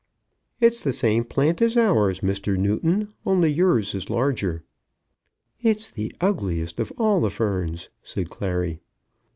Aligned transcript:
"It's 0.59 0.81
the 0.81 0.93
same 0.93 1.23
plant 1.23 1.61
as 1.61 1.77
ours, 1.77 2.21
Mr. 2.21 2.57
Newton, 2.57 3.13
only 3.23 3.51
yours 3.53 3.93
is 3.93 4.09
larger." 4.09 4.63
"It's 5.61 5.91
the 5.91 6.11
ugliest 6.19 6.79
of 6.79 6.91
all 6.97 7.21
the 7.21 7.29
ferns," 7.29 7.89
said 8.01 8.31
Clary. 8.31 8.79